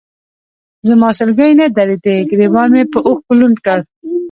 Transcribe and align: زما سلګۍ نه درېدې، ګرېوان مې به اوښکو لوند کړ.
زما 0.87 1.09
سلګۍ 1.19 1.51
نه 1.59 1.65
درېدې، 1.77 2.15
ګرېوان 2.29 2.69
مې 2.75 2.83
به 2.91 2.99
اوښکو 3.07 3.31
لوند 3.39 3.57
کړ. 3.65 3.79